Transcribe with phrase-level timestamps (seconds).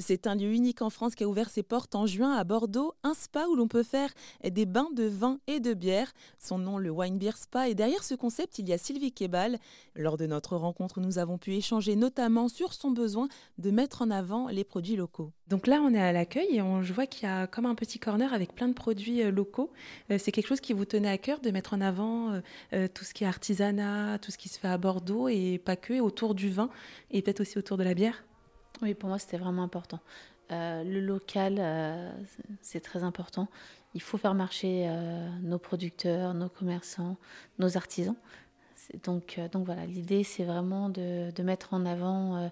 [0.00, 2.94] C'est un lieu unique en France qui a ouvert ses portes en juin à Bordeaux,
[3.02, 4.10] un spa où l'on peut faire
[4.42, 6.12] des bains de vin et de bière.
[6.38, 7.68] Son nom, le Wine Beer Spa.
[7.68, 9.58] Et derrière ce concept, il y a Sylvie Kebal.
[9.94, 13.28] Lors de notre rencontre, nous avons pu échanger notamment sur son besoin
[13.58, 15.32] de mettre en avant les produits locaux.
[15.48, 17.74] Donc là, on est à l'accueil et on, je vois qu'il y a comme un
[17.74, 19.70] petit corner avec plein de produits euh, locaux.
[20.10, 22.40] Euh, c'est quelque chose qui vous tenait à cœur de mettre en avant
[22.72, 25.76] euh, tout ce qui est artisanat, tout ce qui se fait à Bordeaux et pas
[25.76, 26.70] que, autour du vin
[27.10, 28.24] et peut-être aussi autour de la bière?
[28.82, 30.00] Oui, pour moi, c'était vraiment important.
[30.50, 31.60] le local,
[32.62, 33.48] c'est très important.
[33.94, 34.88] Il faut faire marcher
[35.42, 37.16] nos producteurs, nos commerçants,
[37.58, 38.16] nos artisans.
[39.04, 42.50] Donc, voilà, l'idée, c'est vraiment de, mettre en avant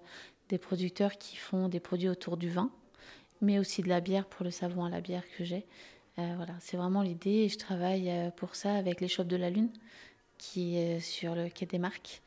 [0.49, 2.71] des producteurs qui font des produits autour du vin,
[3.41, 5.67] mais aussi de la bière pour le savon à la bière que j'ai.
[6.19, 9.37] Euh, voilà, c'est vraiment l'idée et je travaille euh, pour ça avec les shops de
[9.37, 9.71] la Lune
[10.37, 12.23] qui est sur le quai des Marques.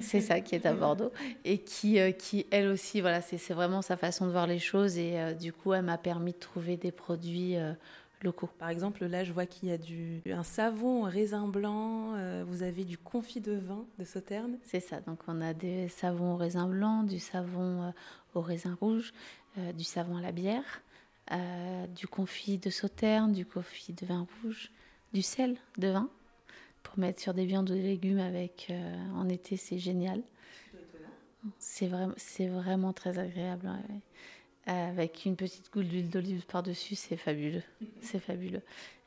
[0.00, 1.12] C'est ça qui est à Bordeaux
[1.44, 4.98] et qui, euh, qui elle aussi, voilà, c'est vraiment sa façon de voir les choses
[4.98, 7.56] et du coup, elle m'a permis de trouver des produits
[8.22, 8.48] locaux.
[8.58, 12.14] Par exemple, là, je vois qu'il y a du, un savon raisin blanc,
[12.46, 14.58] vous avez du confit de vin de Sauterne.
[14.64, 17.92] C'est ça, donc on a des savons au raisin blanc, du savon
[18.34, 19.12] au raisin rouge,
[19.58, 20.82] euh, du savon à la bière,
[21.32, 24.70] euh, du confit de sauterne, du confit de vin rouge,
[25.12, 26.08] du sel de vin
[26.88, 30.22] pour mettre sur des viandes ou des légumes avec euh, en été, c'est génial.
[31.58, 33.70] C'est vraiment, c'est vraiment très agréable.
[34.66, 37.62] avec une petite goutte d'huile d'olive par-dessus, c'est fabuleux.
[38.00, 38.62] c'est fabuleux.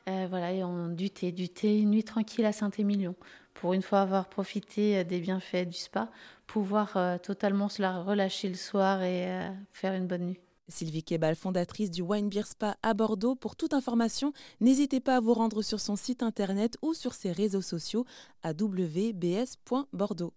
[0.06, 3.14] voilà, et on, du thé, du thé, une nuit tranquille à Saint-Émilion.
[3.54, 6.10] Pour une fois avoir profité des bienfaits du spa,
[6.46, 10.40] pouvoir totalement se la relâcher le soir et faire une bonne nuit.
[10.68, 13.34] Sylvie Kebal, fondatrice du Wine Beer Spa à Bordeaux.
[13.34, 17.32] Pour toute information, n'hésitez pas à vous rendre sur son site internet ou sur ses
[17.32, 18.04] réseaux sociaux
[18.42, 20.32] à wbs.bordeaux.